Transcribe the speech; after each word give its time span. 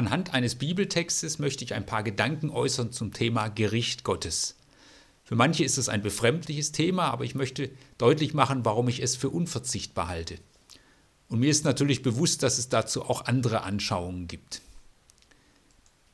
Anhand 0.00 0.32
eines 0.32 0.54
Bibeltextes 0.54 1.38
möchte 1.38 1.62
ich 1.62 1.74
ein 1.74 1.84
paar 1.84 2.02
Gedanken 2.02 2.48
äußern 2.48 2.90
zum 2.90 3.12
Thema 3.12 3.48
Gericht 3.48 4.02
Gottes. 4.02 4.56
Für 5.24 5.36
manche 5.36 5.62
ist 5.62 5.76
es 5.76 5.90
ein 5.90 6.00
befremdliches 6.00 6.72
Thema, 6.72 7.10
aber 7.10 7.24
ich 7.24 7.34
möchte 7.34 7.68
deutlich 7.98 8.32
machen, 8.32 8.64
warum 8.64 8.88
ich 8.88 9.02
es 9.02 9.14
für 9.14 9.28
unverzichtbar 9.28 10.08
halte. 10.08 10.38
Und 11.28 11.40
mir 11.40 11.50
ist 11.50 11.66
natürlich 11.66 12.00
bewusst, 12.00 12.42
dass 12.42 12.56
es 12.56 12.70
dazu 12.70 13.02
auch 13.02 13.26
andere 13.26 13.60
Anschauungen 13.60 14.26
gibt. 14.26 14.62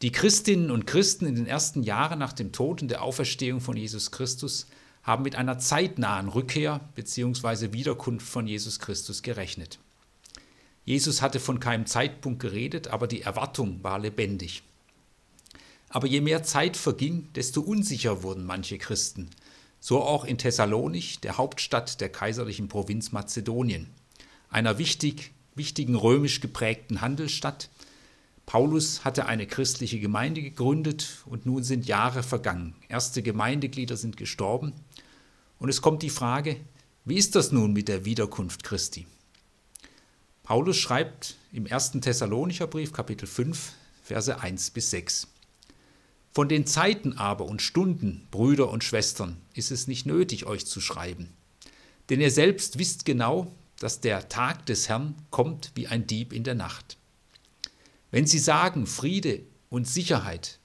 Die 0.02 0.10
Christinnen 0.10 0.72
und 0.72 0.88
Christen 0.88 1.24
in 1.24 1.36
den 1.36 1.46
ersten 1.46 1.84
Jahren 1.84 2.18
nach 2.18 2.32
dem 2.32 2.50
Tod 2.50 2.82
und 2.82 2.88
der 2.88 3.02
Auferstehung 3.04 3.60
von 3.60 3.76
Jesus 3.76 4.10
Christus 4.10 4.66
haben 5.04 5.22
mit 5.22 5.36
einer 5.36 5.60
zeitnahen 5.60 6.26
Rückkehr 6.26 6.80
bzw. 6.96 7.72
Wiederkunft 7.72 8.26
von 8.26 8.48
Jesus 8.48 8.80
Christus 8.80 9.22
gerechnet. 9.22 9.78
Jesus 10.86 11.20
hatte 11.20 11.40
von 11.40 11.58
keinem 11.58 11.84
Zeitpunkt 11.84 12.40
geredet, 12.40 12.88
aber 12.88 13.08
die 13.08 13.22
Erwartung 13.22 13.82
war 13.82 13.98
lebendig. 13.98 14.62
Aber 15.88 16.06
je 16.06 16.20
mehr 16.20 16.44
Zeit 16.44 16.76
verging, 16.76 17.28
desto 17.34 17.60
unsicher 17.60 18.22
wurden 18.22 18.46
manche 18.46 18.78
Christen, 18.78 19.28
so 19.80 20.00
auch 20.00 20.24
in 20.24 20.38
Thessalonich, 20.38 21.18
der 21.18 21.38
Hauptstadt 21.38 22.00
der 22.00 22.08
kaiserlichen 22.08 22.68
Provinz 22.68 23.10
Mazedonien, 23.10 23.88
einer 24.48 24.78
wichtig, 24.78 25.32
wichtigen 25.56 25.96
römisch 25.96 26.40
geprägten 26.40 27.00
Handelsstadt. 27.00 27.68
Paulus 28.46 29.04
hatte 29.04 29.26
eine 29.26 29.48
christliche 29.48 29.98
Gemeinde 29.98 30.40
gegründet 30.40 31.24
und 31.26 31.46
nun 31.46 31.64
sind 31.64 31.86
Jahre 31.86 32.22
vergangen. 32.22 32.76
Erste 32.88 33.22
Gemeindeglieder 33.22 33.96
sind 33.96 34.16
gestorben 34.16 34.72
und 35.58 35.68
es 35.68 35.82
kommt 35.82 36.04
die 36.04 36.10
Frage, 36.10 36.58
wie 37.04 37.16
ist 37.16 37.34
das 37.34 37.50
nun 37.50 37.72
mit 37.72 37.88
der 37.88 38.04
Wiederkunft 38.04 38.62
Christi? 38.62 39.06
Paulus 40.46 40.76
schreibt 40.76 41.34
im 41.50 41.66
ersten 41.66 42.00
Thessalonicher 42.00 42.68
Brief, 42.68 42.92
Kapitel 42.92 43.26
5, 43.26 43.72
Verse 44.04 44.40
1 44.40 44.70
bis 44.70 44.90
6. 44.90 45.26
Von 46.30 46.48
den 46.48 46.68
Zeiten 46.68 47.14
aber 47.14 47.46
und 47.46 47.62
Stunden, 47.62 48.28
Brüder 48.30 48.70
und 48.70 48.84
Schwestern, 48.84 49.38
ist 49.54 49.72
es 49.72 49.88
nicht 49.88 50.06
nötig, 50.06 50.46
euch 50.46 50.64
zu 50.64 50.80
schreiben. 50.80 51.30
Denn 52.10 52.20
ihr 52.20 52.30
selbst 52.30 52.78
wisst 52.78 53.04
genau, 53.04 53.50
dass 53.80 54.00
der 54.00 54.28
Tag 54.28 54.66
des 54.66 54.88
Herrn 54.88 55.16
kommt 55.30 55.72
wie 55.74 55.88
ein 55.88 56.06
Dieb 56.06 56.32
in 56.32 56.44
der 56.44 56.54
Nacht. 56.54 56.96
Wenn 58.12 58.28
sie 58.28 58.38
sagen 58.38 58.86
Friede 58.86 59.42
und 59.68 59.88
Sicherheit, 59.88 60.60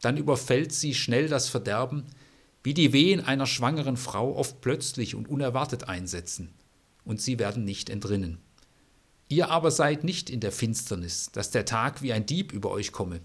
dann 0.00 0.16
überfällt 0.16 0.72
sie 0.72 0.94
schnell 0.94 1.28
das 1.28 1.50
Verderben, 1.50 2.06
wie 2.62 2.72
die 2.72 2.94
Wehen 2.94 3.20
einer 3.20 3.44
schwangeren 3.44 3.98
Frau 3.98 4.34
oft 4.34 4.62
plötzlich 4.62 5.14
und 5.14 5.28
unerwartet 5.28 5.90
einsetzen, 5.90 6.54
und 7.04 7.20
sie 7.20 7.38
werden 7.38 7.66
nicht 7.66 7.90
entrinnen. 7.90 8.38
Ihr 9.30 9.48
aber 9.48 9.70
seid 9.70 10.02
nicht 10.02 10.28
in 10.28 10.40
der 10.40 10.50
Finsternis, 10.50 11.30
dass 11.30 11.52
der 11.52 11.64
Tag 11.64 12.02
wie 12.02 12.12
ein 12.12 12.26
Dieb 12.26 12.52
über 12.52 12.72
euch 12.72 12.90
komme. 12.90 13.20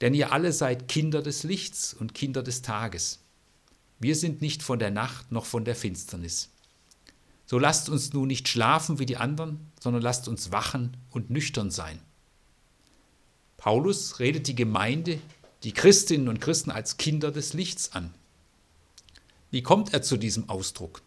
Denn 0.00 0.14
ihr 0.14 0.30
alle 0.32 0.52
seid 0.52 0.86
Kinder 0.86 1.22
des 1.22 1.42
Lichts 1.42 1.92
und 1.92 2.14
Kinder 2.14 2.44
des 2.44 2.62
Tages. 2.62 3.18
Wir 3.98 4.14
sind 4.14 4.40
nicht 4.40 4.62
von 4.62 4.78
der 4.78 4.92
Nacht 4.92 5.32
noch 5.32 5.44
von 5.44 5.64
der 5.64 5.74
Finsternis. 5.74 6.50
So 7.46 7.58
lasst 7.58 7.88
uns 7.88 8.12
nun 8.12 8.28
nicht 8.28 8.46
schlafen 8.46 9.00
wie 9.00 9.06
die 9.06 9.16
anderen, 9.16 9.72
sondern 9.80 10.02
lasst 10.02 10.28
uns 10.28 10.52
wachen 10.52 10.96
und 11.10 11.30
nüchtern 11.30 11.72
sein. 11.72 11.98
Paulus 13.56 14.20
redet 14.20 14.46
die 14.46 14.54
Gemeinde, 14.54 15.18
die 15.64 15.72
Christinnen 15.72 16.28
und 16.28 16.40
Christen 16.40 16.70
als 16.70 16.96
Kinder 16.96 17.32
des 17.32 17.54
Lichts 17.54 17.92
an. 17.92 18.14
Wie 19.50 19.62
kommt 19.62 19.92
er 19.92 20.02
zu 20.02 20.16
diesem 20.16 20.48
Ausdruck? 20.48 21.02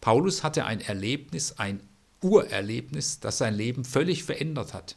Paulus 0.00 0.42
hatte 0.42 0.64
ein 0.64 0.80
Erlebnis, 0.80 1.58
ein 1.58 1.86
Urerlebnis, 2.22 3.20
das 3.20 3.38
sein 3.38 3.54
Leben 3.54 3.84
völlig 3.84 4.24
verändert 4.24 4.74
hat. 4.74 4.96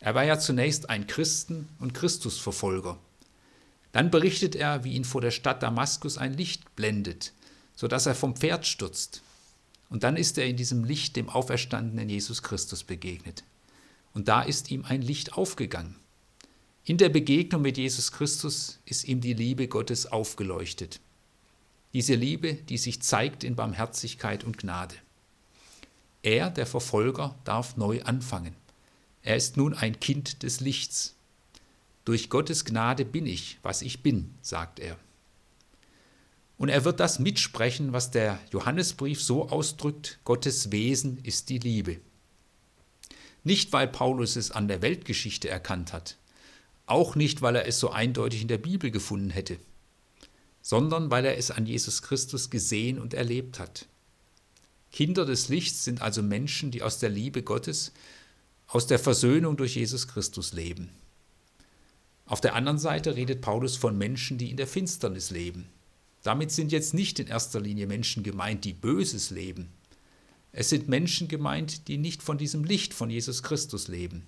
Er 0.00 0.14
war 0.14 0.24
ja 0.24 0.38
zunächst 0.38 0.90
ein 0.90 1.06
Christen 1.06 1.68
und 1.78 1.94
Christusverfolger. 1.94 2.98
Dann 3.92 4.10
berichtet 4.10 4.54
er, 4.54 4.84
wie 4.84 4.92
ihn 4.92 5.04
vor 5.04 5.20
der 5.20 5.30
Stadt 5.30 5.62
Damaskus 5.62 6.18
ein 6.18 6.34
Licht 6.34 6.76
blendet, 6.76 7.32
so 7.74 7.88
dass 7.88 8.06
er 8.06 8.14
vom 8.14 8.36
Pferd 8.36 8.66
stürzt. 8.66 9.22
Und 9.88 10.02
dann 10.02 10.16
ist 10.16 10.36
er 10.36 10.46
in 10.46 10.56
diesem 10.56 10.84
Licht 10.84 11.16
dem 11.16 11.28
auferstandenen 11.28 12.08
Jesus 12.08 12.42
Christus 12.42 12.84
begegnet. 12.84 13.44
Und 14.12 14.28
da 14.28 14.42
ist 14.42 14.70
ihm 14.70 14.84
ein 14.84 15.02
Licht 15.02 15.34
aufgegangen. 15.34 15.96
In 16.84 16.98
der 16.98 17.08
Begegnung 17.08 17.62
mit 17.62 17.78
Jesus 17.78 18.12
Christus 18.12 18.78
ist 18.84 19.04
ihm 19.04 19.20
die 19.20 19.34
Liebe 19.34 19.68
Gottes 19.68 20.06
aufgeleuchtet. 20.06 21.00
Diese 21.92 22.14
Liebe, 22.14 22.54
die 22.54 22.78
sich 22.78 23.02
zeigt 23.02 23.44
in 23.44 23.56
Barmherzigkeit 23.56 24.44
und 24.44 24.58
Gnade. 24.58 24.94
Er, 26.26 26.50
der 26.50 26.66
Verfolger, 26.66 27.34
darf 27.44 27.76
neu 27.76 28.02
anfangen. 28.02 28.54
Er 29.22 29.36
ist 29.36 29.56
nun 29.56 29.74
ein 29.74 30.00
Kind 30.00 30.42
des 30.42 30.60
Lichts. 30.60 31.14
Durch 32.04 32.30
Gottes 32.30 32.64
Gnade 32.64 33.04
bin 33.04 33.26
ich, 33.26 33.58
was 33.62 33.80
ich 33.80 34.02
bin, 34.02 34.34
sagt 34.42 34.80
er. 34.80 34.98
Und 36.58 36.68
er 36.68 36.84
wird 36.84 37.00
das 37.00 37.18
mitsprechen, 37.18 37.92
was 37.92 38.10
der 38.10 38.40
Johannesbrief 38.50 39.22
so 39.22 39.48
ausdrückt, 39.48 40.18
Gottes 40.24 40.72
Wesen 40.72 41.18
ist 41.22 41.48
die 41.48 41.58
Liebe. 41.58 42.00
Nicht, 43.44 43.72
weil 43.72 43.88
Paulus 43.88 44.36
es 44.36 44.50
an 44.50 44.68
der 44.68 44.82
Weltgeschichte 44.82 45.48
erkannt 45.48 45.92
hat, 45.92 46.16
auch 46.86 47.14
nicht, 47.14 47.40
weil 47.40 47.56
er 47.56 47.66
es 47.66 47.78
so 47.78 47.90
eindeutig 47.90 48.42
in 48.42 48.48
der 48.48 48.58
Bibel 48.58 48.90
gefunden 48.90 49.30
hätte 49.30 49.58
sondern 50.66 51.12
weil 51.12 51.24
er 51.24 51.38
es 51.38 51.52
an 51.52 51.64
Jesus 51.64 52.02
Christus 52.02 52.50
gesehen 52.50 52.98
und 52.98 53.14
erlebt 53.14 53.60
hat. 53.60 53.86
Kinder 54.96 55.26
des 55.26 55.50
Lichts 55.50 55.84
sind 55.84 56.00
also 56.00 56.22
Menschen, 56.22 56.70
die 56.70 56.82
aus 56.82 56.98
der 56.98 57.10
Liebe 57.10 57.42
Gottes, 57.42 57.92
aus 58.66 58.86
der 58.86 58.98
Versöhnung 58.98 59.58
durch 59.58 59.76
Jesus 59.76 60.08
Christus 60.08 60.54
leben. 60.54 60.88
Auf 62.24 62.40
der 62.40 62.54
anderen 62.54 62.78
Seite 62.78 63.14
redet 63.14 63.42
Paulus 63.42 63.76
von 63.76 63.98
Menschen, 63.98 64.38
die 64.38 64.50
in 64.50 64.56
der 64.56 64.66
Finsternis 64.66 65.28
leben. 65.28 65.68
Damit 66.22 66.50
sind 66.50 66.72
jetzt 66.72 66.94
nicht 66.94 67.18
in 67.18 67.26
erster 67.26 67.60
Linie 67.60 67.86
Menschen 67.86 68.22
gemeint, 68.22 68.64
die 68.64 68.72
Böses 68.72 69.28
leben. 69.28 69.68
Es 70.52 70.70
sind 70.70 70.88
Menschen 70.88 71.28
gemeint, 71.28 71.88
die 71.88 71.98
nicht 71.98 72.22
von 72.22 72.38
diesem 72.38 72.64
Licht 72.64 72.94
von 72.94 73.10
Jesus 73.10 73.42
Christus 73.42 73.88
leben, 73.88 74.22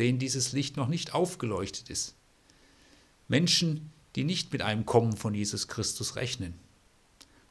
denen 0.00 0.18
dieses 0.18 0.50
Licht 0.50 0.76
noch 0.76 0.88
nicht 0.88 1.14
aufgeleuchtet 1.14 1.90
ist. 1.90 2.16
Menschen, 3.28 3.92
die 4.16 4.24
nicht 4.24 4.52
mit 4.52 4.62
einem 4.62 4.84
Kommen 4.84 5.16
von 5.16 5.32
Jesus 5.32 5.68
Christus 5.68 6.16
rechnen. 6.16 6.54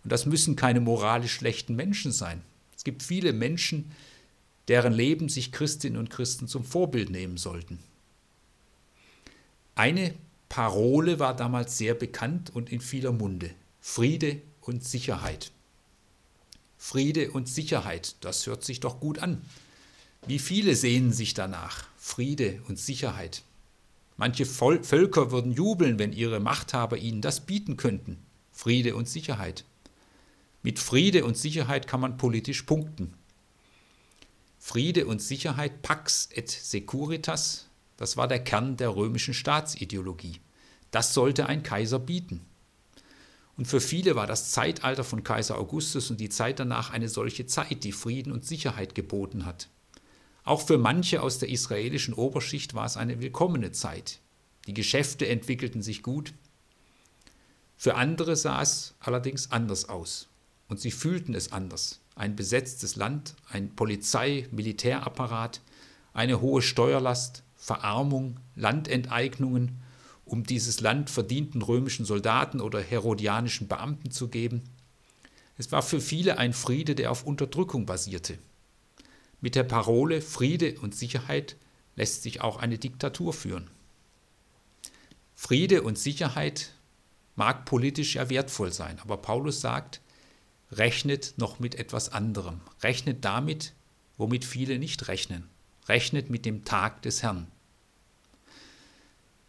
Und 0.04 0.12
das 0.12 0.26
müssen 0.26 0.58
keine 0.58 0.82
moralisch 0.82 1.32
schlechten 1.32 1.74
Menschen 1.74 2.12
sein. 2.12 2.44
Es 2.88 2.90
gibt 2.90 3.04
viele 3.04 3.34
Menschen, 3.34 3.92
deren 4.70 4.94
Leben 4.94 5.28
sich 5.28 5.52
Christinnen 5.52 5.98
und 5.98 6.10
Christen 6.10 6.48
zum 6.48 6.64
Vorbild 6.64 7.10
nehmen 7.10 7.36
sollten. 7.36 7.80
Eine 9.76 10.14
Parole 10.48 11.20
war 11.20 11.36
damals 11.36 11.78
sehr 11.78 11.96
bekannt 11.96 12.50
und 12.50 12.72
in 12.72 12.80
vieler 12.80 13.12
Munde. 13.12 13.50
Friede 13.82 14.42
und 14.62 14.86
Sicherheit. 14.86 15.52
Friede 16.78 17.32
und 17.32 17.50
Sicherheit, 17.50 18.16
das 18.22 18.48
hört 18.48 18.64
sich 18.64 18.80
doch 18.80 19.02
gut 19.02 19.20
an. 19.20 19.42
Wie 20.26 20.40
viele 20.40 20.74
sehnen 20.74 21.12
sich 21.12 21.34
danach? 21.34 21.90
Friede 21.98 22.62
und 22.70 22.80
Sicherheit. 22.80 23.44
Manche 24.16 24.46
Völker 24.46 25.32
würden 25.32 25.52
jubeln, 25.52 26.00
wenn 26.00 26.14
ihre 26.14 26.40
Machthaber 26.40 26.98
ihnen 26.98 27.20
das 27.22 27.42
bieten 27.42 27.76
könnten. 27.76 28.18
Friede 28.54 28.96
und 28.96 29.10
Sicherheit. 29.10 29.66
Mit 30.64 30.80
Friede 30.80 31.24
und 31.24 31.38
Sicherheit 31.38 31.88
kann 31.88 32.02
man 32.02 32.18
politisch 32.18 32.64
punkten. 32.64 33.14
Friede 34.60 35.06
und 35.06 35.22
Sicherheit, 35.22 35.82
Pax 35.82 36.30
et 36.32 36.50
Securitas, 36.50 37.68
das 37.96 38.18
war 38.18 38.28
der 38.28 38.44
Kern 38.44 38.78
der 38.78 38.96
römischen 38.96 39.34
Staatsideologie. 39.34 40.40
Das 40.92 41.14
sollte 41.14 41.48
ein 41.48 41.64
Kaiser 41.64 42.00
bieten. 42.00 42.46
Und 43.58 43.68
für 43.68 43.82
viele 43.82 44.16
war 44.16 44.28
das 44.28 44.52
Zeitalter 44.52 45.04
von 45.04 45.24
Kaiser 45.24 45.58
Augustus 45.58 46.12
und 46.12 46.20
die 46.20 46.30
Zeit 46.30 46.60
danach 46.60 46.92
eine 46.92 47.10
solche 47.10 47.48
Zeit, 47.48 47.84
die 47.84 47.92
Frieden 47.92 48.32
und 48.32 48.46
Sicherheit 48.46 48.94
geboten 48.94 49.46
hat. 49.46 49.70
Auch 50.44 50.62
für 50.62 50.78
manche 50.78 51.22
aus 51.22 51.40
der 51.40 51.50
israelischen 51.50 52.14
Oberschicht 52.14 52.74
war 52.74 52.86
es 52.86 52.98
eine 52.98 53.20
willkommene 53.20 53.72
Zeit. 53.72 54.20
Die 54.68 54.74
Geschäfte 54.74 55.28
entwickelten 55.28 55.82
sich 55.82 56.04
gut. 56.04 56.34
Für 57.76 57.96
andere 57.96 58.36
sah 58.36 58.62
es 58.62 58.94
allerdings 59.00 59.52
anders 59.52 59.90
aus. 59.90 60.28
Und 60.68 60.80
sie 60.80 60.92
fühlten 60.92 61.34
es 61.34 61.52
anders. 61.52 62.02
Ein 62.16 62.36
besetztes 62.36 62.96
Land, 62.96 63.36
ein 63.50 63.76
Polizei-, 63.76 64.48
Militärapparat, 64.52 65.62
eine 66.14 66.42
hohe 66.42 66.62
Steuerlast, 66.62 67.44
Verarmung, 67.56 68.40
Landenteignungen, 68.56 69.80
um 70.26 70.44
dieses 70.44 70.82
Land 70.82 71.10
verdienten 71.10 71.62
römischen 71.62 72.06
Soldaten 72.06 72.60
oder 72.60 72.82
herodianischen 72.82 73.68
Beamten 73.68 74.12
zu 74.12 74.28
geben. 74.28 74.64
Es 75.58 75.72
war 75.72 75.82
für 75.82 76.02
viele 76.02 76.38
ein 76.38 76.54
Friede, 76.54 76.96
der 76.96 77.12
auf 77.12 77.24
Unterdrückung 77.24 77.86
basierte. 77.86 78.38
Mit 79.42 79.56
der 79.56 79.64
Parole 79.64 80.22
Friede 80.22 80.80
und 80.82 80.96
Sicherheit 80.96 81.56
lässt 81.96 82.24
sich 82.24 82.42
auch 82.42 82.58
eine 82.58 82.78
Diktatur 82.78 83.34
führen. 83.34 83.70
Friede 85.36 85.84
und 85.84 85.98
Sicherheit 85.98 86.74
mag 87.36 87.66
politisch 87.66 88.16
ja 88.16 88.30
wertvoll 88.30 88.74
sein, 88.74 89.00
aber 89.00 89.18
Paulus 89.18 89.62
sagt, 89.62 90.02
rechnet 90.72 91.34
noch 91.38 91.60
mit 91.60 91.76
etwas 91.76 92.12
anderem. 92.12 92.62
Rechnet 92.82 93.24
damit, 93.24 93.74
womit 94.18 94.46
viele 94.46 94.80
nicht 94.80 95.08
rechnen. 95.08 95.48
Rechnet 95.88 96.30
mit 96.30 96.46
dem 96.46 96.66
Tag 96.66 97.02
des 97.02 97.24
Herrn. 97.24 97.48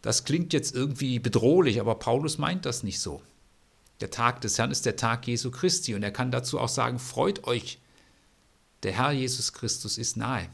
Das 0.02 0.24
klingt 0.24 0.52
jetzt 0.52 0.74
irgendwie 0.74 1.18
bedrohlich, 1.18 1.80
aber 1.80 1.96
Paulus 1.96 2.38
meint 2.38 2.64
das 2.64 2.82
nicht 2.82 3.00
so. 3.00 3.22
Der 4.00 4.10
Tag 4.10 4.40
des 4.42 4.56
Herrn 4.56 4.70
ist 4.70 4.86
der 4.86 4.96
Tag 4.96 5.26
Jesu 5.26 5.50
Christi 5.50 5.94
und 5.94 6.04
er 6.04 6.12
kann 6.12 6.30
dazu 6.30 6.60
auch 6.60 6.68
sagen, 6.68 7.00
freut 7.00 7.44
euch, 7.44 7.78
der 8.84 8.92
Herr 8.92 9.10
Jesus 9.10 9.52
Christus 9.52 9.98
ist 9.98 10.16
nahe. 10.16 10.48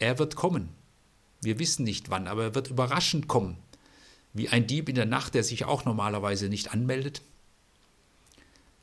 Er 0.00 0.18
wird 0.18 0.34
kommen. 0.34 0.70
Wir 1.40 1.60
wissen 1.60 1.84
nicht 1.84 2.10
wann, 2.10 2.26
aber 2.26 2.42
er 2.42 2.54
wird 2.54 2.68
überraschend 2.68 3.28
kommen, 3.28 3.56
wie 4.32 4.48
ein 4.48 4.66
Dieb 4.66 4.88
in 4.88 4.96
der 4.96 5.06
Nacht, 5.06 5.34
der 5.34 5.44
sich 5.44 5.64
auch 5.64 5.84
normalerweise 5.84 6.48
nicht 6.48 6.72
anmeldet. 6.72 7.22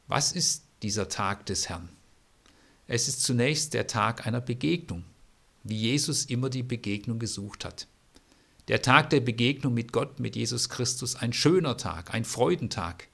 Was 0.08 0.32
ist 0.32 0.64
dieser 0.84 1.10
Tag 1.10 1.46
des 1.46 1.70
Herrn? 1.70 1.90
Es 2.88 3.08
ist 3.08 3.24
zunächst 3.24 3.74
der 3.74 3.88
Tag 3.88 4.26
einer 4.26 4.42
Begegnung, 4.42 5.04
wie 5.64 5.78
Jesus 5.78 6.26
immer 6.26 6.50
die 6.50 6.64
Begegnung 6.64 7.20
gesucht 7.20 7.66
hat. 7.66 7.88
Der 8.68 8.82
Tag 8.82 9.10
der 9.10 9.22
Begegnung 9.22 9.74
mit 9.74 9.94
Gott, 9.94 10.20
mit 10.20 10.36
Jesus 10.36 10.70
Christus, 10.70 11.16
ein 11.16 11.34
schöner 11.34 11.78
Tag, 11.78 12.14
ein 12.14 12.26
Freudentag. 12.26 13.08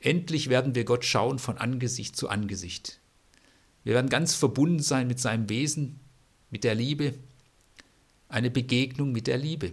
Endlich 0.00 0.48
werden 0.48 0.74
wir 0.74 0.84
Gott 0.84 1.04
schauen 1.04 1.38
von 1.38 1.58
Angesicht 1.58 2.16
zu 2.16 2.28
Angesicht. 2.28 3.00
Wir 3.84 3.94
werden 3.94 4.10
ganz 4.10 4.34
verbunden 4.34 4.82
sein 4.82 5.06
mit 5.06 5.18
seinem 5.18 5.48
Wesen, 5.48 6.00
mit 6.50 6.64
der 6.64 6.74
Liebe, 6.74 7.14
eine 8.28 8.50
Begegnung 8.50 9.12
mit 9.12 9.26
der 9.26 9.38
Liebe. 9.38 9.72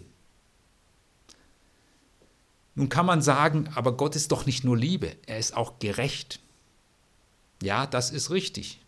Nun 2.75 2.89
kann 2.89 3.05
man 3.05 3.21
sagen, 3.21 3.69
aber 3.75 3.95
Gott 3.95 4.15
ist 4.15 4.31
doch 4.31 4.45
nicht 4.45 4.63
nur 4.63 4.77
Liebe, 4.77 5.15
er 5.25 5.39
ist 5.39 5.55
auch 5.55 5.79
gerecht. 5.79 6.39
Ja, 7.61 7.85
das 7.85 8.11
ist 8.11 8.29
richtig. 8.29 8.79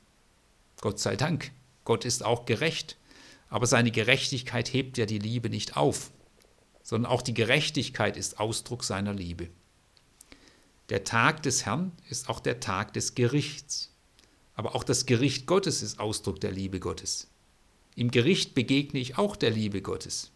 Gott 0.81 0.99
sei 0.99 1.15
Dank, 1.15 1.51
Gott 1.85 2.05
ist 2.05 2.23
auch 2.23 2.45
gerecht, 2.45 2.97
aber 3.49 3.65
seine 3.65 3.91
Gerechtigkeit 3.91 4.71
hebt 4.73 4.97
ja 4.97 5.05
die 5.05 5.19
Liebe 5.19 5.49
nicht 5.49 5.77
auf, 5.77 6.11
sondern 6.83 7.11
auch 7.11 7.21
die 7.21 7.33
Gerechtigkeit 7.33 8.17
ist 8.17 8.39
Ausdruck 8.39 8.83
seiner 8.83 9.13
Liebe. 9.13 9.49
Der 10.89 11.03
Tag 11.03 11.43
des 11.43 11.65
Herrn 11.65 11.91
ist 12.09 12.29
auch 12.29 12.39
der 12.39 12.59
Tag 12.59 12.93
des 12.93 13.15
Gerichts, 13.15 13.91
aber 14.55 14.75
auch 14.75 14.83
das 14.83 15.05
Gericht 15.05 15.45
Gottes 15.45 15.81
ist 15.81 15.99
Ausdruck 15.99 16.39
der 16.39 16.51
Liebe 16.51 16.79
Gottes. 16.79 17.27
Im 17.95 18.11
Gericht 18.11 18.53
begegne 18.53 18.99
ich 18.99 19.17
auch 19.17 19.35
der 19.35 19.49
Liebe 19.49 19.81
Gottes. 19.81 20.31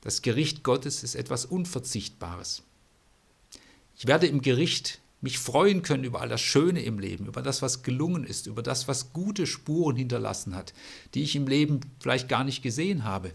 Das 0.00 0.22
Gericht 0.22 0.62
Gottes 0.62 1.02
ist 1.02 1.14
etwas 1.14 1.44
Unverzichtbares. 1.44 2.62
Ich 3.96 4.06
werde 4.06 4.26
im 4.26 4.42
Gericht 4.42 5.00
mich 5.20 5.38
freuen 5.38 5.82
können 5.82 6.04
über 6.04 6.20
all 6.20 6.28
das 6.28 6.40
Schöne 6.40 6.82
im 6.82 6.98
Leben, 6.98 7.26
über 7.26 7.42
das, 7.42 7.62
was 7.62 7.82
gelungen 7.82 8.24
ist, 8.24 8.46
über 8.46 8.62
das, 8.62 8.86
was 8.86 9.12
gute 9.12 9.46
Spuren 9.46 9.96
hinterlassen 9.96 10.54
hat, 10.54 10.74
die 11.14 11.22
ich 11.22 11.34
im 11.36 11.46
Leben 11.46 11.80
vielleicht 12.00 12.28
gar 12.28 12.44
nicht 12.44 12.62
gesehen 12.62 13.04
habe. 13.04 13.32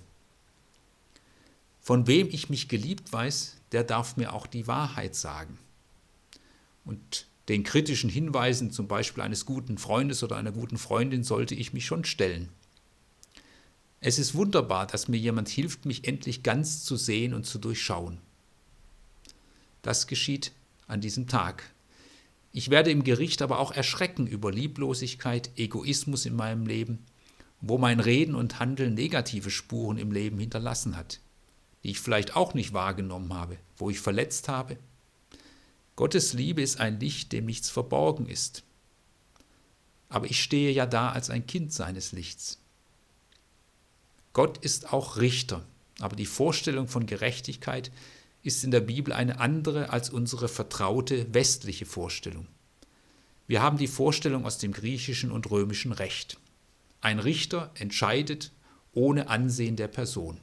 Von 1.82 2.06
wem 2.06 2.30
ich 2.30 2.50
mich 2.50 2.68
geliebt 2.68 3.12
weiß, 3.12 3.58
der 3.72 3.84
darf 3.84 4.16
mir 4.16 4.34
auch 4.34 4.46
die 4.46 4.68
Wahrheit 4.68 5.16
sagen. 5.16 5.58
Und 6.86 7.28
den 7.50 7.64
kritischen 7.64 8.10
Hinweisen, 8.10 8.72
zum 8.72 8.88
Beispiel 8.88 9.24
eines 9.24 9.46
guten 9.46 9.78
Freundes 9.78 10.24
oder 10.24 10.38
einer 10.38 10.52
guten 10.52 10.78
Freundin, 10.78 11.24
sollte 11.24 11.56
ich 11.56 11.74
mich 11.74 11.86
schon 11.86 12.06
stellen. 12.06 12.50
Es 14.00 14.20
ist 14.20 14.36
wunderbar, 14.36 14.88
dass 14.88 15.08
mir 15.08 15.18
jemand 15.18 15.50
hilft, 15.50 15.86
mich 15.86 16.08
endlich 16.08 16.44
ganz 16.44 16.84
zu 16.84 16.96
sehen 16.96 17.34
und 17.34 17.46
zu 17.46 17.60
durchschauen. 17.60 18.20
Das 19.82 20.08
geschieht 20.08 20.52
an 20.92 21.02
diesem 21.02 21.28
Tag. 21.28 21.64
Ich 22.52 22.70
werde 22.70 22.92
im 22.92 23.04
Gericht 23.04 23.42
aber 23.42 23.60
auch 23.60 23.72
erschrecken 23.72 24.28
über 24.28 24.52
Lieblosigkeit, 24.52 25.52
Egoismus 25.58 26.26
in 26.26 26.36
meinem 26.36 26.66
Leben, 26.66 27.00
wo 27.62 27.78
mein 27.78 28.00
Reden 28.00 28.36
und 28.36 28.60
Handeln 28.60 28.94
negative 28.94 29.52
Spuren 29.52 29.98
im 29.98 30.12
Leben 30.12 30.38
hinterlassen 30.40 30.98
hat, 30.98 31.20
die 31.84 31.92
ich 31.92 32.00
vielleicht 32.00 32.36
auch 32.36 32.54
nicht 32.54 32.74
wahrgenommen 32.74 33.34
habe, 33.34 33.58
wo 33.78 33.90
ich 33.90 34.00
verletzt 34.00 34.50
habe. 34.50 34.78
Gottes 35.96 36.34
Liebe 36.34 36.62
ist 36.62 36.80
ein 36.80 37.00
Licht, 37.00 37.32
dem 37.32 37.46
nichts 37.46 37.70
verborgen 37.70 38.28
ist. 38.28 38.64
Aber 40.10 40.26
ich 40.26 40.42
stehe 40.42 40.72
ja 40.72 40.86
da 40.86 41.12
als 41.12 41.30
ein 41.30 41.48
Kind 41.48 41.72
seines 41.72 42.12
Lichts. 42.12 42.60
Gott 44.34 44.58
ist 44.58 44.92
auch 44.92 45.18
Richter, 45.18 45.66
aber 46.00 46.16
die 46.16 46.26
Vorstellung 46.26 46.88
von 46.88 47.06
Gerechtigkeit 47.06 47.92
ist 48.44 48.64
in 48.64 48.72
der 48.72 48.82
Bibel 48.82 49.14
eine 49.14 49.40
andere 49.40 49.90
als 49.90 50.10
unsere 50.10 50.48
vertraute 50.48 51.34
westliche 51.34 51.86
Vorstellung. 51.86 52.48
Wir 53.48 53.62
haben 53.62 53.78
die 53.78 53.88
Vorstellung 53.88 54.46
aus 54.46 54.58
dem 54.58 54.72
griechischen 54.72 55.32
und 55.32 55.50
römischen 55.52 55.92
Recht. 55.92 56.38
Ein 57.02 57.20
Richter 57.20 57.72
entscheidet 57.76 58.52
ohne 58.94 59.30
Ansehen 59.30 59.76
der 59.76 59.88
Person. 59.88 60.40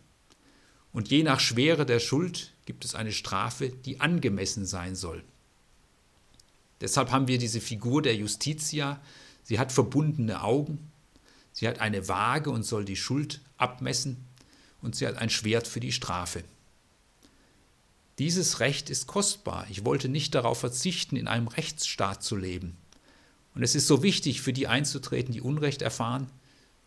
Und 0.92 1.08
je 1.08 1.22
nach 1.22 1.40
Schwere 1.40 1.86
der 1.86 2.00
Schuld 2.00 2.54
gibt 2.66 2.84
es 2.84 2.94
eine 2.94 3.12
Strafe, 3.12 3.70
die 3.70 4.00
angemessen 4.00 4.66
sein 4.66 4.94
soll. 4.94 5.22
Deshalb 6.80 7.10
haben 7.10 7.28
wir 7.28 7.38
diese 7.38 7.60
Figur 7.60 8.02
der 8.02 8.14
Justitia. 8.14 9.00
Sie 9.42 9.58
hat 9.58 9.72
verbundene 9.72 10.42
Augen, 10.42 10.90
Sie 11.58 11.66
hat 11.66 11.80
eine 11.80 12.06
Waage 12.06 12.52
und 12.52 12.62
soll 12.62 12.84
die 12.84 12.94
Schuld 12.94 13.40
abmessen 13.56 14.24
und 14.80 14.94
sie 14.94 15.08
hat 15.08 15.16
ein 15.16 15.28
Schwert 15.28 15.66
für 15.66 15.80
die 15.80 15.90
Strafe. 15.90 16.44
Dieses 18.18 18.58
Recht 18.58 18.90
ist 18.90 19.06
kostbar. 19.06 19.66
Ich 19.70 19.84
wollte 19.84 20.08
nicht 20.08 20.34
darauf 20.34 20.58
verzichten, 20.58 21.16
in 21.16 21.28
einem 21.28 21.46
Rechtsstaat 21.46 22.22
zu 22.22 22.34
leben. 22.36 22.76
Und 23.54 23.62
es 23.62 23.74
ist 23.74 23.86
so 23.86 24.02
wichtig, 24.02 24.40
für 24.40 24.52
die 24.52 24.66
einzutreten, 24.66 25.32
die 25.32 25.40
Unrecht 25.40 25.82
erfahren 25.82 26.28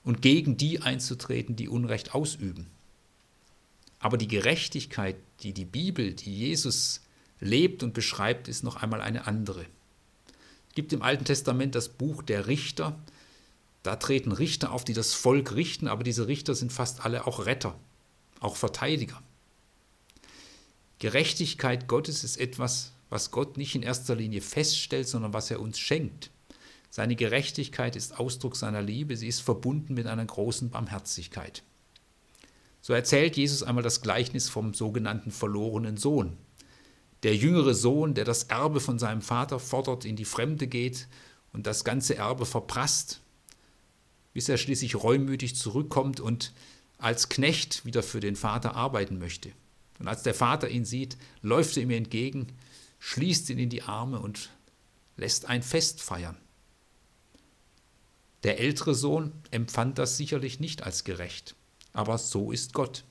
und 0.03 0.21
gegen 0.21 0.57
die 0.57 0.81
einzutreten, 0.81 1.55
die 1.55 1.69
Unrecht 1.69 2.13
ausüben. 2.13 2.67
Aber 3.99 4.17
die 4.17 4.27
Gerechtigkeit, 4.27 5.15
die 5.41 5.53
die 5.53 5.65
Bibel, 5.65 6.13
die 6.13 6.35
Jesus 6.35 7.01
lebt 7.39 7.83
und 7.83 7.93
beschreibt, 7.93 8.47
ist 8.47 8.63
noch 8.63 8.77
einmal 8.77 9.01
eine 9.01 9.27
andere. 9.27 9.65
Es 10.69 10.75
gibt 10.75 10.91
im 10.91 11.01
Alten 11.01 11.25
Testament 11.25 11.75
das 11.75 11.89
Buch 11.89 12.23
der 12.23 12.47
Richter, 12.47 12.99
da 13.83 13.95
treten 13.95 14.31
Richter 14.31 14.71
auf, 14.71 14.83
die 14.83 14.93
das 14.93 15.13
Volk 15.13 15.55
richten, 15.55 15.87
aber 15.87 16.03
diese 16.03 16.27
Richter 16.27 16.55
sind 16.55 16.71
fast 16.71 17.03
alle 17.05 17.25
auch 17.25 17.45
Retter, 17.45 17.77
auch 18.39 18.55
Verteidiger. 18.55 19.21
Gerechtigkeit 21.01 21.87
Gottes 21.87 22.23
ist 22.23 22.37
etwas, 22.37 22.93
was 23.09 23.31
Gott 23.31 23.57
nicht 23.57 23.75
in 23.75 23.83
erster 23.83 24.15
Linie 24.15 24.39
feststellt, 24.39 25.07
sondern 25.09 25.33
was 25.33 25.51
er 25.51 25.59
uns 25.59 25.79
schenkt. 25.79 26.31
Seine 26.89 27.17
Gerechtigkeit 27.17 27.95
ist 27.95 28.17
Ausdruck 28.17 28.55
seiner 28.55 28.81
Liebe, 28.81 29.17
sie 29.17 29.27
ist 29.27 29.41
verbunden 29.41 29.95
mit 29.95 30.07
einer 30.07 30.25
großen 30.25 30.69
Barmherzigkeit. 30.69 31.63
So 32.79 32.93
erzählt 32.93 33.35
Jesus 33.35 33.63
einmal 33.63 33.83
das 33.83 34.01
Gleichnis 34.01 34.47
vom 34.47 34.73
sogenannten 34.73 35.31
verlorenen 35.31 35.97
Sohn. 35.97 36.37
Der 37.23 37.35
jüngere 37.35 37.73
Sohn, 37.73 38.13
der 38.13 38.23
das 38.23 38.43
Erbe 38.43 38.79
von 38.79 38.97
seinem 38.97 39.21
Vater 39.21 39.59
fordert, 39.59 40.05
in 40.05 40.15
die 40.15 40.25
Fremde 40.25 40.67
geht 40.67 41.07
und 41.51 41.67
das 41.67 41.83
ganze 41.83 42.15
Erbe 42.15 42.45
verprasst 42.45 43.21
bis 44.33 44.49
er 44.49 44.57
schließlich 44.57 44.95
reumütig 44.95 45.55
zurückkommt 45.55 46.19
und 46.19 46.53
als 46.97 47.29
Knecht 47.29 47.85
wieder 47.85 48.03
für 48.03 48.19
den 48.19 48.35
Vater 48.35 48.75
arbeiten 48.75 49.17
möchte. 49.17 49.51
Und 50.01 50.07
als 50.07 50.23
der 50.23 50.33
Vater 50.33 50.67
ihn 50.67 50.83
sieht, 50.83 51.15
läuft 51.43 51.77
er 51.77 51.83
ihm 51.83 51.91
entgegen, 51.91 52.47
schließt 52.97 53.51
ihn 53.51 53.59
in 53.59 53.69
die 53.69 53.83
Arme 53.83 54.19
und 54.19 54.49
lässt 55.15 55.45
ein 55.45 55.61
Fest 55.61 56.01
feiern. 56.01 56.37
Der 58.41 58.59
ältere 58.59 58.95
Sohn 58.95 59.31
empfand 59.51 59.99
das 59.99 60.17
sicherlich 60.17 60.59
nicht 60.59 60.81
als 60.81 61.03
gerecht, 61.03 61.55
aber 61.93 62.17
so 62.17 62.51
ist 62.51 62.73
Gott. 62.73 63.03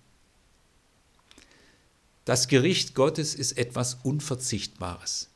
Das 2.25 2.49
Gericht 2.49 2.97
Gottes 2.97 3.37
ist 3.37 3.53
etwas 3.53 3.95
Unverzichtbares. 4.03 5.31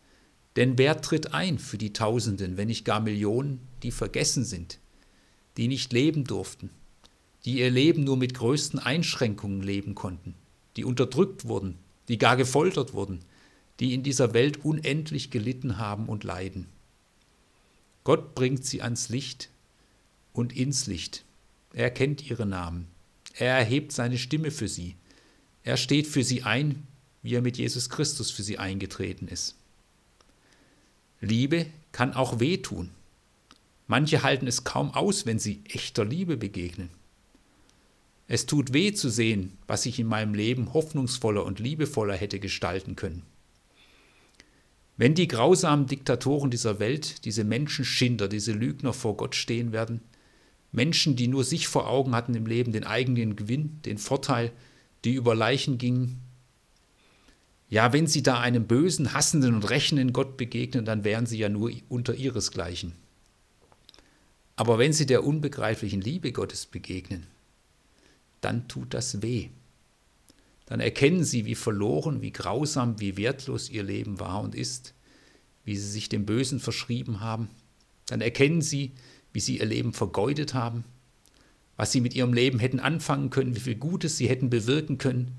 Denn 0.57 0.77
wer 0.77 1.01
tritt 1.03 1.35
ein 1.35 1.61
für 1.61 1.79
die 1.79 1.93
Tausenden, 1.93 2.57
wenn 2.57 2.67
nicht 2.67 2.85
gar 2.85 2.99
Millionen, 2.99 3.61
die 3.85 3.93
vergessen 3.93 4.45
sind, 4.45 4.81
die 5.57 5.69
nicht 5.69 5.93
leben 5.93 6.25
durften, 6.25 6.71
die 7.45 7.61
ihr 7.61 7.71
Leben 7.71 8.03
nur 8.03 8.17
mit 8.17 8.35
größten 8.35 8.81
Einschränkungen 8.81 9.63
leben 9.63 9.95
konnten, 9.95 10.35
die 10.77 10.85
unterdrückt 10.85 11.47
wurden, 11.47 11.79
die 12.09 12.19
gar 12.19 12.37
gefoltert 12.37 12.95
wurden, 12.95 13.21
die 13.81 13.95
in 13.95 14.03
dieser 14.03 14.35
Welt 14.35 14.65
unendlich 14.65 15.31
gelitten 15.31 15.79
haben 15.79 16.07
und 16.07 16.25
leiden. 16.25 16.67
Gott 18.05 18.35
bringt 18.35 18.65
sie 18.65 18.83
ans 18.83 19.09
Licht 19.09 19.49
und 20.33 20.55
ins 20.55 20.87
Licht. 20.87 21.25
Er 21.73 21.91
kennt 21.91 22.29
ihre 22.29 22.47
Namen. 22.47 22.87
Er 23.37 23.57
erhebt 23.57 23.93
seine 23.93 24.19
Stimme 24.19 24.51
für 24.51 24.69
sie. 24.69 24.95
Er 25.63 25.77
steht 25.77 26.07
für 26.07 26.23
sie 26.23 26.43
ein, 26.43 26.87
wie 27.23 27.35
er 27.35 27.43
mit 27.43 27.57
Jesus 27.57 27.89
Christus 27.89 28.31
für 28.31 28.43
sie 28.43 28.59
eingetreten 28.59 29.29
ist. 29.29 29.57
Liebe 31.21 31.67
kann 31.91 32.13
auch 32.13 32.39
wehtun. 32.39 32.91
Manche 33.87 34.23
halten 34.23 34.47
es 34.47 34.65
kaum 34.65 34.93
aus, 34.93 35.27
wenn 35.27 35.39
sie 35.39 35.63
echter 35.67 36.05
Liebe 36.05 36.37
begegnen. 36.37 36.91
Es 38.27 38.47
tut 38.47 38.73
weh 38.73 38.93
zu 38.93 39.11
sehen, 39.11 39.59
was 39.67 39.85
ich 39.85 39.99
in 39.99 40.07
meinem 40.07 40.35
Leben 40.35 40.73
hoffnungsvoller 40.73 41.45
und 41.45 41.59
liebevoller 41.59 42.15
hätte 42.15 42.41
gestalten 42.41 42.97
können. 42.97 43.23
Wenn 44.97 45.15
die 45.15 45.29
grausamen 45.29 45.87
Diktatoren 45.87 46.51
dieser 46.51 46.79
Welt, 46.79 47.25
diese 47.25 47.45
Menschenschinder, 47.45 48.29
diese 48.29 48.53
Lügner 48.53 48.93
vor 48.93 49.17
Gott 49.17 49.35
stehen 49.35 49.73
werden, 49.73 50.01
Menschen, 50.73 51.17
die 51.17 51.29
nur 51.29 51.45
sich 51.45 51.69
vor 51.69 51.89
Augen 51.89 52.15
hatten 52.15 52.35
im 52.35 52.47
Leben, 52.47 52.73
den 52.73 52.85
eigenen 52.85 53.37
Gewinn, 53.37 53.81
den 53.85 53.99
Vorteil, 53.99 54.53
die 55.05 55.15
über 55.15 55.35
Leichen 55.35 55.79
gingen, 55.79 56.21
Ja, 57.69 57.93
wenn 57.93 58.07
Sie 58.07 58.23
da 58.23 58.39
einem 58.41 58.67
bösen, 58.67 59.15
hassenden 59.15 59.55
und 59.55 59.69
rächenden 59.69 60.13
Gott 60.13 60.37
begegnen, 60.37 60.85
dann 60.85 61.03
wären 61.03 61.27
Sie 61.27 61.39
ja 61.39 61.49
nur 61.49 61.73
unter 61.89 62.15
Ihresgleichen. 62.15 62.93
Aber 64.55 64.79
wenn 64.79 64.93
Sie 64.93 65.07
der 65.07 65.25
unbegreiflichen 65.25 66.01
Liebe 66.01 66.31
Gottes 66.31 66.67
begegnen, 66.67 67.27
dann 68.45 68.69
tut 68.69 68.95
das 68.95 69.23
weh. 69.23 69.49
Dann 70.67 70.81
erkennen 70.81 71.25
Sie, 71.25 71.45
wie 71.45 71.55
verloren, 71.55 72.23
wie 72.23 72.33
grausam, 72.33 73.01
wie 73.01 73.17
wertlos 73.17 73.71
Ihr 73.71 73.83
Leben 73.83 74.21
war 74.21 74.43
und 74.43 74.55
ist, 74.55 74.95
wie 75.65 75.77
Sie 75.77 75.91
sich 75.91 76.09
dem 76.09 76.27
Bösen 76.27 76.61
verschrieben 76.61 77.21
haben. 77.21 77.49
Dann 78.07 78.21
erkennen 78.21 78.63
Sie, 78.63 78.93
wie 79.33 79.41
Sie 79.41 79.59
Ihr 79.59 79.67
Leben 79.67 79.93
vergeudet 79.93 80.55
haben, 80.55 80.85
was 81.77 81.93
Sie 81.93 82.01
mit 82.01 82.15
Ihrem 82.15 82.33
Leben 82.33 82.59
hätten 82.59 82.81
anfangen 82.81 83.31
können, 83.31 83.57
wie 83.57 83.61
viel 83.61 83.75
Gutes 83.75 84.17
Sie 84.17 84.29
hätten 84.29 84.51
bewirken 84.51 84.99
können, 84.99 85.33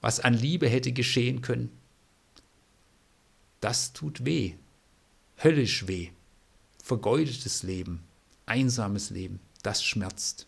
was 0.00 0.20
an 0.20 0.34
Liebe 0.34 0.68
hätte 0.68 0.92
geschehen 0.92 1.40
können. 1.40 1.70
Das 3.60 3.92
tut 3.92 4.24
weh, 4.24 4.54
höllisch 5.42 5.88
weh, 5.88 6.10
vergeudetes 6.82 7.62
Leben, 7.62 8.02
einsames 8.44 9.10
Leben, 9.10 9.40
das 9.62 9.84
schmerzt. 9.84 10.46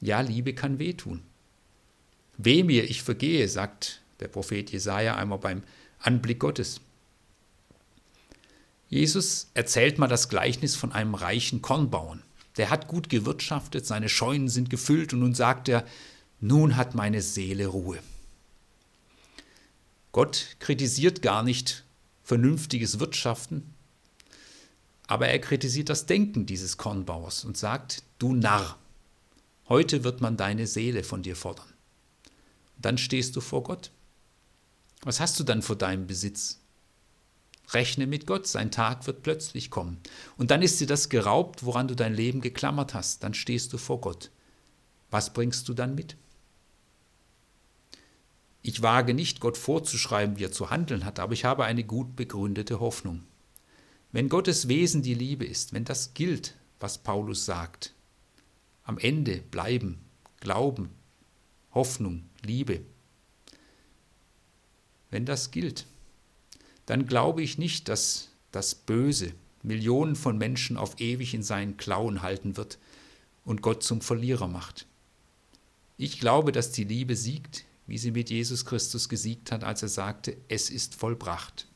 Ja, 0.00 0.20
Liebe 0.20 0.54
kann 0.54 0.78
wehtun. 0.78 1.22
Weh 2.36 2.62
mir, 2.62 2.88
ich 2.88 3.02
vergehe, 3.02 3.48
sagt 3.48 4.02
der 4.20 4.28
Prophet 4.28 4.70
Jesaja 4.70 5.16
einmal 5.16 5.38
beim 5.38 5.62
Anblick 5.98 6.38
Gottes. 6.38 6.80
Jesus 8.88 9.50
erzählt 9.54 9.98
mal 9.98 10.06
das 10.06 10.28
Gleichnis 10.28 10.76
von 10.76 10.92
einem 10.92 11.14
reichen 11.14 11.62
Kornbauern. 11.62 12.22
Der 12.56 12.70
hat 12.70 12.88
gut 12.88 13.08
gewirtschaftet, 13.08 13.86
seine 13.86 14.08
Scheunen 14.08 14.48
sind 14.48 14.70
gefüllt 14.70 15.12
und 15.12 15.20
nun 15.20 15.34
sagt 15.34 15.68
er, 15.68 15.84
nun 16.40 16.76
hat 16.76 16.94
meine 16.94 17.20
Seele 17.20 17.66
Ruhe. 17.66 17.98
Gott 20.12 20.56
kritisiert 20.58 21.22
gar 21.22 21.42
nicht 21.42 21.84
vernünftiges 22.22 22.98
Wirtschaften, 22.98 23.74
aber 25.06 25.28
er 25.28 25.38
kritisiert 25.38 25.88
das 25.88 26.06
Denken 26.06 26.46
dieses 26.46 26.76
Kornbauers 26.76 27.44
und 27.44 27.56
sagt, 27.56 28.02
du 28.18 28.34
Narr, 28.34 28.78
heute 29.68 30.04
wird 30.04 30.20
man 30.20 30.36
deine 30.36 30.66
Seele 30.66 31.02
von 31.02 31.22
dir 31.22 31.36
fordern. 31.36 31.72
Dann 32.78 32.98
stehst 32.98 33.34
du 33.36 33.40
vor 33.40 33.62
Gott. 33.62 33.90
Was 35.02 35.20
hast 35.20 35.38
du 35.38 35.44
dann 35.44 35.62
vor 35.62 35.76
deinem 35.76 36.06
Besitz? 36.06 36.60
Rechne 37.70 38.06
mit 38.06 38.26
Gott, 38.26 38.46
sein 38.46 38.70
Tag 38.70 39.06
wird 39.06 39.22
plötzlich 39.22 39.70
kommen. 39.70 39.98
Und 40.36 40.50
dann 40.50 40.62
ist 40.62 40.80
dir 40.80 40.86
das 40.86 41.08
geraubt, 41.08 41.64
woran 41.64 41.88
du 41.88 41.94
dein 41.94 42.14
Leben 42.14 42.40
geklammert 42.40 42.94
hast. 42.94 43.22
Dann 43.22 43.34
stehst 43.34 43.72
du 43.72 43.78
vor 43.78 44.00
Gott. 44.00 44.30
Was 45.10 45.32
bringst 45.32 45.68
du 45.68 45.74
dann 45.74 45.94
mit? 45.94 46.16
Ich 48.62 48.82
wage 48.82 49.14
nicht, 49.14 49.40
Gott 49.40 49.56
vorzuschreiben, 49.56 50.38
wie 50.38 50.44
er 50.44 50.52
zu 50.52 50.70
handeln 50.70 51.04
hat, 51.04 51.20
aber 51.20 51.32
ich 51.32 51.44
habe 51.44 51.64
eine 51.64 51.84
gut 51.84 52.16
begründete 52.16 52.80
Hoffnung. 52.80 53.24
Wenn 54.12 54.28
Gottes 54.28 54.68
Wesen 54.68 55.02
die 55.02 55.14
Liebe 55.14 55.44
ist, 55.44 55.72
wenn 55.72 55.84
das 55.84 56.14
gilt, 56.14 56.54
was 56.80 56.98
Paulus 56.98 57.44
sagt, 57.44 57.94
am 58.88 58.96
Ende 58.96 59.42
bleiben 59.50 59.98
Glauben, 60.40 60.88
Hoffnung, 61.74 62.24
Liebe. 62.42 62.80
Wenn 65.10 65.26
das 65.26 65.50
gilt, 65.50 65.86
dann 66.86 67.06
glaube 67.06 67.42
ich 67.42 67.58
nicht, 67.58 67.88
dass 67.88 68.30
das 68.50 68.74
Böse 68.74 69.34
Millionen 69.62 70.16
von 70.16 70.38
Menschen 70.38 70.78
auf 70.78 70.98
ewig 71.00 71.34
in 71.34 71.42
seinen 71.42 71.76
Klauen 71.76 72.22
halten 72.22 72.56
wird 72.56 72.78
und 73.44 73.60
Gott 73.60 73.82
zum 73.82 74.00
Verlierer 74.00 74.48
macht. 74.48 74.86
Ich 75.98 76.18
glaube, 76.18 76.50
dass 76.50 76.72
die 76.72 76.84
Liebe 76.84 77.14
siegt, 77.14 77.66
wie 77.86 77.98
sie 77.98 78.12
mit 78.12 78.30
Jesus 78.30 78.64
Christus 78.64 79.10
gesiegt 79.10 79.52
hat, 79.52 79.64
als 79.64 79.82
er 79.82 79.88
sagte, 79.88 80.38
es 80.48 80.70
ist 80.70 80.94
vollbracht. 80.94 81.68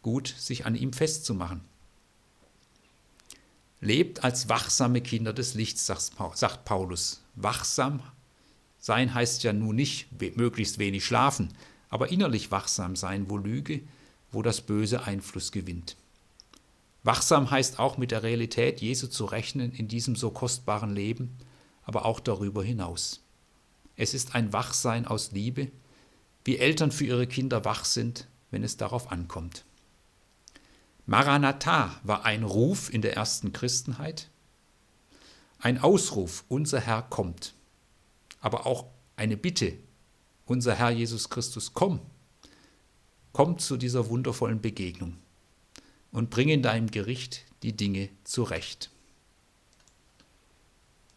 Gut, 0.00 0.28
sich 0.38 0.64
an 0.64 0.76
ihm 0.76 0.94
festzumachen. 0.94 1.60
Lebt 3.80 4.24
als 4.24 4.48
wachsame 4.48 5.00
Kinder 5.00 5.32
des 5.32 5.54
Lichts, 5.54 5.86
sagt 5.86 6.64
Paulus. 6.64 7.22
Wachsam 7.34 8.02
sein 8.78 9.14
heißt 9.14 9.42
ja 9.42 9.52
nun 9.52 9.76
nicht 9.76 10.08
möglichst 10.36 10.78
wenig 10.78 11.04
schlafen, 11.04 11.52
aber 11.88 12.10
innerlich 12.10 12.50
wachsam 12.50 12.96
sein, 12.96 13.28
wo 13.28 13.36
Lüge, 13.36 13.82
wo 14.32 14.42
das 14.42 14.60
Böse 14.62 15.04
Einfluss 15.04 15.52
gewinnt. 15.52 15.96
Wachsam 17.02 17.50
heißt 17.50 17.78
auch 17.78 17.98
mit 17.98 18.10
der 18.10 18.22
Realität 18.22 18.80
Jesu 18.80 19.06
zu 19.06 19.24
rechnen 19.24 19.72
in 19.72 19.88
diesem 19.88 20.16
so 20.16 20.30
kostbaren 20.30 20.94
Leben, 20.94 21.36
aber 21.82 22.04
auch 22.04 22.20
darüber 22.20 22.62
hinaus. 22.62 23.20
Es 23.96 24.14
ist 24.14 24.34
ein 24.34 24.52
Wachsein 24.52 25.06
aus 25.06 25.32
Liebe, 25.32 25.70
wie 26.44 26.58
Eltern 26.58 26.92
für 26.92 27.04
ihre 27.04 27.26
Kinder 27.26 27.64
wach 27.64 27.84
sind, 27.84 28.28
wenn 28.50 28.62
es 28.62 28.76
darauf 28.76 29.10
ankommt. 29.10 29.64
Maranatha 31.10 31.98
war 32.04 32.24
ein 32.24 32.44
Ruf 32.44 32.88
in 32.88 33.02
der 33.02 33.16
ersten 33.16 33.52
Christenheit, 33.52 34.30
ein 35.58 35.78
Ausruf, 35.78 36.44
unser 36.46 36.78
Herr 36.78 37.02
kommt, 37.02 37.52
aber 38.40 38.64
auch 38.64 38.86
eine 39.16 39.36
Bitte, 39.36 39.76
unser 40.46 40.76
Herr 40.76 40.90
Jesus 40.90 41.28
Christus, 41.28 41.74
komm, 41.74 41.98
komm 43.32 43.58
zu 43.58 43.76
dieser 43.76 44.08
wundervollen 44.08 44.60
Begegnung 44.60 45.16
und 46.12 46.30
bring 46.30 46.48
in 46.48 46.62
deinem 46.62 46.92
Gericht 46.92 47.44
die 47.64 47.76
Dinge 47.76 48.08
zurecht. 48.22 48.88